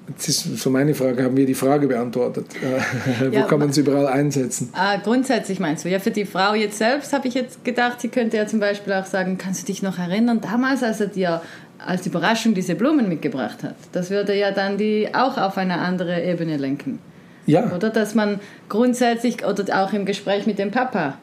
Jetzt 0.09 0.29
ist 0.29 0.59
so 0.59 0.71
meine 0.71 0.95
Frage, 0.95 1.25
haben 1.25 1.37
wir 1.37 1.47
die 1.47 1.55
Frage 1.55 1.89
beantwortet? 1.89 2.47
Äh, 2.63 3.31
wo 3.31 3.35
ja, 3.35 3.43
kann 3.43 3.59
man 3.59 3.71
es 3.71 3.77
überall 3.77 4.07
einsetzen? 4.07 4.71
Ah, 4.73 4.99
grundsätzlich 4.99 5.59
meinst 5.59 5.85
du, 5.85 5.89
ja, 5.89 5.99
für 5.99 6.13
die 6.13 6.25
Frau 6.25 6.55
jetzt 6.55 6.79
selbst 6.79 7.13
habe 7.13 7.27
ich 7.27 7.35
jetzt 7.35 7.65
gedacht, 7.65 8.01
sie 8.01 8.09
könnte 8.09 8.37
ja 8.37 8.47
zum 8.47 8.61
Beispiel 8.61 8.93
auch 8.93 9.07
sagen, 9.07 9.37
kannst 9.37 9.63
du 9.63 9.67
dich 9.67 9.83
noch 9.83 9.99
erinnern, 9.99 10.41
damals, 10.41 10.83
als 10.83 11.01
er 11.01 11.09
dir 11.09 11.43
als 11.85 12.07
Überraschung 12.07 12.55
diese 12.55 12.75
Blumen 12.75 13.09
mitgebracht 13.09 13.63
hat. 13.63 13.77
Das 13.93 14.11
würde 14.11 14.37
ja 14.37 14.51
dann 14.51 14.79
die 14.79 15.09
auch 15.13 15.37
auf 15.39 15.59
eine 15.59 15.79
andere 15.79 16.23
Ebene 16.23 16.57
lenken. 16.57 16.99
Ja. 17.47 17.73
Oder 17.73 17.91
dass 17.91 18.15
man 18.15 18.41
grundsätzlich, 18.69 19.45
oder 19.45 19.83
auch 19.83 19.93
im 19.93 20.05
Gespräch 20.05 20.47
mit 20.47 20.59
dem 20.59 20.71
Papa, 20.71 21.19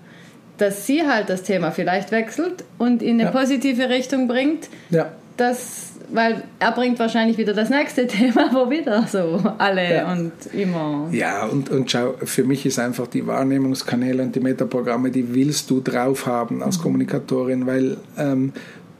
dass 0.57 0.86
sie 0.86 1.07
halt 1.07 1.29
das 1.29 1.43
Thema 1.43 1.72
vielleicht 1.72 2.12
wechselt 2.12 2.63
und 2.77 3.01
in 3.01 3.19
eine 3.19 3.24
ja. 3.24 3.31
positive 3.31 3.89
Richtung 3.89 4.27
bringt. 4.27 4.69
Ja. 4.89 5.12
Dass 5.36 5.93
weil 6.13 6.43
er 6.60 6.72
bringt 6.72 7.00
wahrscheinlich 7.00 7.38
wieder 7.38 7.53
das 7.53 7.69
nächste 7.69 8.07
Thema, 8.07 8.50
wo 8.53 8.69
wieder 8.69 9.05
so 9.07 9.41
alle 9.57 9.95
ja. 9.95 10.12
und 10.12 10.31
immer. 10.53 11.10
Ja, 11.12 11.45
und, 11.45 11.69
und 11.69 11.89
schau, 11.89 12.13
für 12.24 12.43
mich 12.43 12.65
ist 12.65 12.79
einfach 12.79 13.07
die 13.07 13.25
Wahrnehmungskanäle 13.25 14.24
und 14.24 14.36
die 14.36 14.39
Metaprogramme, 14.39 15.10
die 15.10 15.33
willst 15.33 15.69
du 15.69 15.81
drauf 15.81 16.25
haben 16.27 16.62
als 16.62 16.77
mhm. 16.77 16.83
Kommunikatorin, 16.83 17.65
weil 17.65 17.98
ähm, 18.17 18.53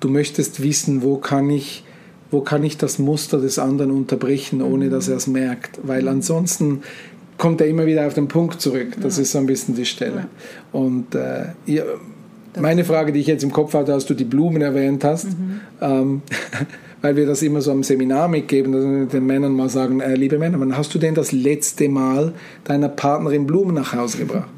du 0.04 0.10
möchtest 0.10 0.62
wissen, 0.62 1.02
wo 1.02 1.18
kann 1.18 1.50
ich 1.50 1.84
wo 2.34 2.42
kann 2.42 2.64
ich 2.64 2.78
das 2.78 2.98
Muster 2.98 3.40
des 3.40 3.60
anderen 3.60 3.92
unterbrechen, 3.92 4.64
ohne 4.64 4.86
mhm. 4.86 4.90
dass 4.90 5.08
er 5.08 5.18
es 5.18 5.28
merkt. 5.28 5.80
Weil 5.84 6.08
ansonsten 6.08 6.82
kommt 7.38 7.62
er 7.62 7.68
immer 7.68 7.86
wieder 7.86 8.08
auf 8.08 8.16
den 8.16 8.28
Punkt 8.28 8.60
zurück. 8.60 8.96
Das 9.02 9.18
ja. 9.18 9.22
ist 9.22 9.34
so 9.34 9.38
ein 9.38 9.46
bisschen 9.46 9.76
die 9.76 9.86
Stelle. 9.86 10.16
Ja. 10.16 10.80
Und 10.80 11.14
äh, 11.14 11.46
ihr, 11.68 11.86
meine 12.60 12.84
Frage, 12.86 13.12
die 13.12 13.20
ich 13.20 13.28
jetzt 13.28 13.44
im 13.44 13.52
Kopf 13.52 13.76
hatte, 13.76 13.94
als 13.94 14.06
du 14.06 14.16
die 14.16 14.24
Blumen 14.24 14.64
erwähnt 14.64 15.04
hast, 15.04 15.26
mhm. 15.26 15.62
ähm, 15.80 16.22
weil 17.04 17.16
wir 17.16 17.28
das 17.28 17.44
immer 17.44 17.62
so 17.62 17.72
am 17.72 17.84
Seminar 17.84 18.28
mitgeben, 18.28 18.72
dass 18.72 18.84
wir 18.84 19.06
den 19.06 19.28
Männern 19.28 19.54
mal 19.54 19.70
sagen, 19.70 20.00
äh, 20.00 20.16
liebe 20.16 20.40
Männer, 20.40 20.60
wann 20.60 20.76
hast 20.76 20.94
du 20.96 21.00
denn 21.00 21.14
das 21.14 21.32
letzte 21.32 21.88
Mal 21.88 22.34
deiner 22.64 22.90
Partnerin 22.90 23.46
Blumen 23.46 23.76
nach 23.76 23.94
Hause 23.94 24.18
gebracht? 24.18 24.50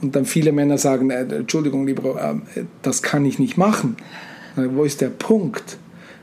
Und 0.00 0.16
dann 0.16 0.24
viele 0.24 0.52
Männer 0.52 0.78
sagen, 0.78 1.10
äh, 1.10 1.22
Entschuldigung, 1.22 1.86
lieber, 1.86 2.40
äh, 2.54 2.62
das 2.80 3.02
kann 3.02 3.26
ich 3.26 3.38
nicht 3.38 3.58
machen. 3.58 3.96
Äh, 4.56 4.68
wo 4.74 4.84
ist 4.84 5.00
der 5.00 5.08
Punkt? 5.08 5.78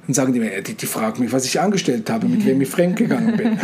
Dann 0.05 0.13
sagen 0.13 0.33
die 0.33 0.39
mir, 0.39 0.61
die, 0.61 0.73
die 0.73 0.85
fragen 0.85 1.23
mich, 1.23 1.31
was 1.31 1.45
ich 1.45 1.61
angestellt 1.61 2.09
habe, 2.09 2.27
mit 2.27 2.45
wem 2.45 2.59
ich 2.59 2.69
fremdgegangen 2.69 3.37
bin. 3.37 3.57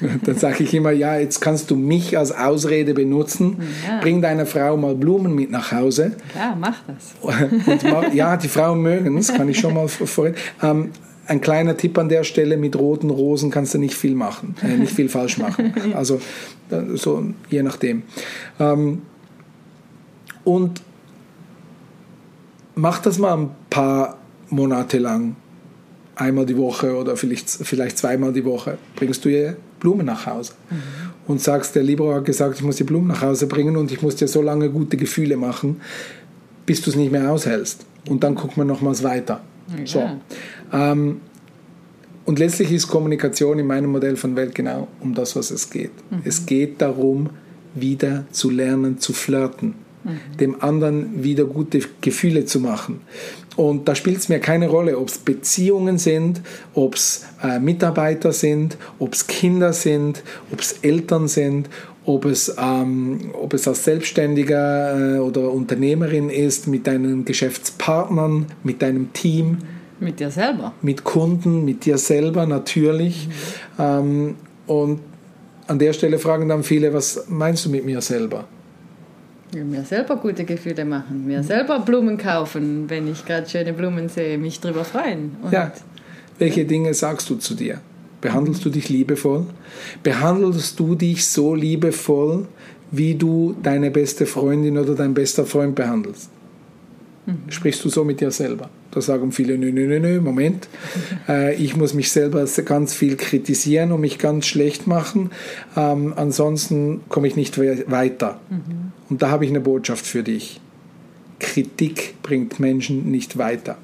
dann 0.24 0.36
sage 0.36 0.64
ich 0.64 0.74
immer, 0.74 0.90
ja, 0.90 1.18
jetzt 1.18 1.40
kannst 1.40 1.70
du 1.70 1.76
mich 1.76 2.18
als 2.18 2.32
Ausrede 2.32 2.94
benutzen. 2.94 3.58
Ja. 3.86 4.00
Bring 4.00 4.20
deiner 4.22 4.44
Frau 4.44 4.76
mal 4.76 4.96
Blumen 4.96 5.34
mit 5.34 5.52
nach 5.52 5.70
Hause. 5.70 6.16
Ja, 6.34 6.56
mach 6.58 6.78
das. 6.88 7.14
Und 7.20 8.12
ja, 8.14 8.36
die 8.36 8.48
Frauen 8.48 8.82
mögen 8.82 9.18
es, 9.18 9.32
kann 9.32 9.48
ich 9.48 9.60
schon 9.60 9.74
mal 9.74 9.86
vorhin. 9.86 10.34
Ähm, 10.62 10.90
ein 11.28 11.40
kleiner 11.40 11.76
Tipp 11.76 11.96
an 11.96 12.08
der 12.08 12.24
Stelle, 12.24 12.56
mit 12.56 12.74
roten 12.74 13.08
Rosen 13.08 13.52
kannst 13.52 13.72
du 13.74 13.78
nicht 13.78 13.94
viel 13.94 14.16
machen, 14.16 14.56
äh, 14.64 14.76
nicht 14.76 14.92
viel 14.92 15.08
falsch 15.08 15.38
machen. 15.38 15.72
Also 15.94 16.20
so 16.94 17.24
je 17.50 17.62
nachdem. 17.62 18.02
Ähm, 18.58 19.02
und 20.42 20.82
mach 22.80 23.00
das 23.00 23.18
mal 23.18 23.36
ein 23.36 23.50
paar 23.68 24.18
monatelang, 24.48 25.36
einmal 26.16 26.46
die 26.46 26.56
Woche 26.56 26.96
oder 26.96 27.16
vielleicht, 27.16 27.48
vielleicht 27.48 27.98
zweimal 27.98 28.32
die 28.32 28.44
Woche, 28.44 28.78
bringst 28.96 29.24
du 29.24 29.28
ihr 29.28 29.56
Blumen 29.78 30.06
nach 30.06 30.26
Hause. 30.26 30.52
Mhm. 30.70 30.76
Und 31.26 31.40
sagst, 31.40 31.76
der 31.76 31.82
Libro 31.82 32.14
hat 32.14 32.24
gesagt, 32.24 32.56
ich 32.56 32.62
muss 32.62 32.76
die 32.76 32.84
Blumen 32.84 33.08
nach 33.08 33.22
Hause 33.22 33.46
bringen 33.46 33.76
und 33.76 33.92
ich 33.92 34.02
muss 34.02 34.16
dir 34.16 34.26
so 34.26 34.42
lange 34.42 34.68
gute 34.70 34.96
Gefühle 34.96 35.36
machen, 35.36 35.80
bis 36.66 36.82
du 36.82 36.90
es 36.90 36.96
nicht 36.96 37.12
mehr 37.12 37.30
aushältst. 37.30 37.86
Und 38.08 38.24
dann 38.24 38.34
guckt 38.34 38.56
man 38.56 38.66
nochmals 38.66 39.02
weiter. 39.02 39.40
Ja. 39.78 39.86
So. 39.86 40.10
Ähm, 40.72 41.20
und 42.24 42.38
letztlich 42.38 42.72
ist 42.72 42.88
Kommunikation 42.88 43.58
in 43.58 43.66
meinem 43.66 43.90
Modell 43.90 44.16
von 44.16 44.34
Welt 44.36 44.54
genau 44.54 44.88
um 45.00 45.14
das, 45.14 45.36
was 45.36 45.50
es 45.50 45.70
geht. 45.70 45.92
Mhm. 46.10 46.22
Es 46.24 46.46
geht 46.46 46.80
darum, 46.80 47.30
wieder 47.74 48.24
zu 48.32 48.50
lernen, 48.50 48.98
zu 48.98 49.12
flirten, 49.12 49.74
mhm. 50.04 50.36
dem 50.38 50.62
anderen 50.62 51.22
wieder 51.22 51.44
gute 51.44 51.80
Gefühle 52.00 52.44
zu 52.44 52.60
machen. 52.60 53.00
Und 53.56 53.88
da 53.88 53.94
spielt 53.94 54.18
es 54.18 54.28
mir 54.28 54.38
keine 54.38 54.68
Rolle, 54.68 54.98
ob 54.98 55.08
es 55.08 55.18
Beziehungen 55.18 55.98
sind, 55.98 56.40
ob 56.74 56.94
es 56.94 57.26
äh, 57.42 57.58
Mitarbeiter 57.58 58.32
sind, 58.32 58.78
ob 58.98 59.12
es 59.12 59.26
Kinder 59.26 59.72
sind, 59.72 60.22
ob 60.52 60.60
es 60.60 60.78
Eltern 60.82 61.28
sind, 61.28 61.68
ob 62.04 62.24
es, 62.24 62.54
ähm, 62.58 63.32
ob 63.34 63.52
es 63.52 63.68
als 63.68 63.84
Selbstständiger 63.84 65.16
äh, 65.16 65.18
oder 65.18 65.50
Unternehmerin 65.50 66.30
ist, 66.30 66.68
mit 66.68 66.86
deinen 66.86 67.24
Geschäftspartnern, 67.24 68.46
mit 68.62 68.82
deinem 68.82 69.12
Team. 69.12 69.58
Mit 69.98 70.20
dir 70.20 70.30
selber. 70.30 70.72
Mit 70.80 71.04
Kunden, 71.04 71.64
mit 71.64 71.84
dir 71.84 71.98
selber 71.98 72.46
natürlich. 72.46 73.28
Mhm. 73.28 73.82
Ähm, 73.84 74.34
und 74.66 75.00
an 75.66 75.78
der 75.78 75.92
Stelle 75.92 76.18
fragen 76.18 76.48
dann 76.48 76.64
viele, 76.64 76.94
was 76.94 77.26
meinst 77.28 77.66
du 77.66 77.70
mit 77.70 77.84
mir 77.84 78.00
selber? 78.00 78.46
Mir 79.52 79.84
selber 79.84 80.16
gute 80.16 80.44
Gefühle 80.44 80.84
machen, 80.84 81.26
mir 81.26 81.42
selber 81.42 81.80
Blumen 81.80 82.16
kaufen, 82.16 82.88
wenn 82.88 83.10
ich 83.10 83.24
gerade 83.24 83.48
schöne 83.48 83.72
Blumen 83.72 84.08
sehe, 84.08 84.38
mich 84.38 84.60
drüber 84.60 84.84
freuen. 84.84 85.36
Und 85.42 85.52
ja. 85.52 85.72
Welche 86.38 86.64
Dinge 86.64 86.94
sagst 86.94 87.28
du 87.28 87.36
zu 87.36 87.54
dir? 87.54 87.80
Behandelst 88.20 88.64
du 88.64 88.70
dich 88.70 88.88
liebevoll? 88.88 89.46
Behandelst 90.02 90.78
du 90.78 90.94
dich 90.94 91.26
so 91.26 91.54
liebevoll, 91.54 92.46
wie 92.90 93.14
du 93.14 93.54
deine 93.62 93.90
beste 93.90 94.26
Freundin 94.26 94.78
oder 94.78 94.94
dein 94.94 95.14
bester 95.14 95.46
Freund 95.46 95.74
behandelst. 95.74 96.30
Sprichst 97.48 97.84
du 97.84 97.88
so 97.88 98.04
mit 98.04 98.20
dir 98.20 98.30
selber? 98.30 98.70
Da 98.90 99.00
sagen 99.00 99.32
viele, 99.32 99.56
nö, 99.58 99.72
nö, 99.72 99.86
nö, 99.86 100.00
nö, 100.00 100.20
Moment. 100.20 100.68
Äh, 101.28 101.54
ich 101.56 101.76
muss 101.76 101.92
mich 101.92 102.10
selber 102.10 102.44
ganz 102.64 102.94
viel 102.94 103.16
kritisieren 103.16 103.92
und 103.92 104.00
mich 104.00 104.18
ganz 104.18 104.46
schlecht 104.46 104.86
machen. 104.86 105.30
Ähm, 105.76 106.14
ansonsten 106.16 107.02
komme 107.08 107.28
ich 107.28 107.36
nicht 107.36 107.58
we 107.58 107.84
weiter. 107.88 108.40
Und 109.10 109.22
da 109.22 109.30
habe 109.30 109.44
ich 109.44 109.50
eine 109.50 109.60
Botschaft 109.60 110.06
für 110.06 110.22
dich. 110.22 110.60
Kritik 111.38 112.14
bringt 112.22 112.58
Menschen 112.58 113.10
nicht 113.10 113.36
weiter. 113.38 113.76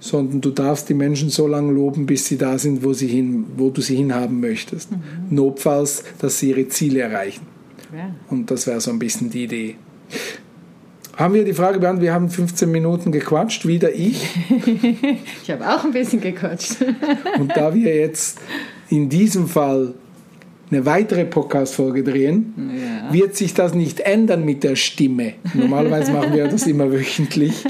Sondern 0.00 0.40
du 0.40 0.50
darfst 0.50 0.88
die 0.88 0.94
Menschen 0.94 1.30
so 1.30 1.46
lange 1.46 1.72
loben, 1.72 2.06
bis 2.06 2.26
sie 2.26 2.38
da 2.38 2.58
sind, 2.58 2.82
wo, 2.82 2.92
sie 2.92 3.08
hin, 3.08 3.46
wo 3.56 3.70
du 3.70 3.80
sie 3.80 3.96
hinhaben 3.96 4.40
möchtest. 4.40 4.90
Notfalls, 5.30 6.04
dass 6.18 6.38
sie 6.38 6.50
ihre 6.50 6.68
Ziele 6.68 7.00
erreichen. 7.00 7.46
Ja. 7.96 8.14
Und 8.28 8.50
das 8.50 8.66
wäre 8.66 8.80
so 8.80 8.90
ein 8.90 8.98
bisschen 8.98 9.30
die 9.30 9.44
Idee. 9.44 9.76
Haben 11.16 11.34
wir 11.34 11.44
die 11.44 11.54
Frage 11.54 11.78
beantwortet? 11.78 12.02
Wir 12.02 12.12
haben 12.12 12.28
15 12.28 12.70
Minuten 12.70 13.10
gequatscht, 13.12 13.66
wieder 13.66 13.92
ich. 13.94 14.26
Ich 15.42 15.50
habe 15.50 15.66
auch 15.68 15.84
ein 15.84 15.92
bisschen 15.92 16.20
gequatscht. 16.20 16.76
Und 17.38 17.56
da 17.56 17.72
wir 17.74 17.94
jetzt 17.96 18.38
in 18.90 19.08
diesem 19.08 19.48
Fall 19.48 19.94
eine 20.70 20.84
weitere 20.84 21.24
Podcast-Folge 21.24 22.02
drehen, 22.02 22.52
Ja. 23.08 23.12
wird 23.14 23.36
sich 23.36 23.54
das 23.54 23.72
nicht 23.74 24.00
ändern 24.00 24.44
mit 24.44 24.64
der 24.64 24.74
Stimme. 24.74 25.34
Normalerweise 25.54 26.10
machen 26.12 26.34
wir 26.34 26.48
das 26.48 26.66
immer 26.66 26.90
wöchentlich, 26.90 27.64